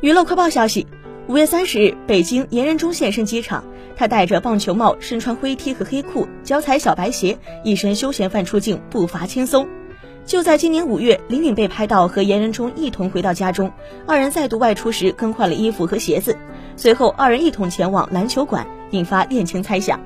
[0.00, 0.86] 娱乐快报消息：
[1.26, 3.62] 五月三十日，北京严仁中现身机场，
[3.94, 9.68] 他戴着棒球帽，身穿灰 T 和黑裤，脚踩小白鞋，一身休闲范出镜，步伐轻松。
[10.24, 13.70] 就在今年五月，林允被拍到和严仁中一同回到家中，
[14.06, 16.34] 二人再度外出时更换了衣服和鞋子，
[16.76, 20.00] 随后二人一同前往篮球馆，引发恋情猜想。